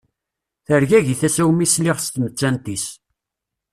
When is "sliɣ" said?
1.73-1.97